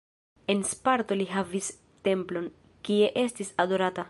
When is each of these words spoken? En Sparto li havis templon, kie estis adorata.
En 0.53 0.63
Sparto 0.69 1.17
li 1.19 1.27
havis 1.33 1.69
templon, 2.09 2.51
kie 2.89 3.13
estis 3.27 3.55
adorata. 3.67 3.99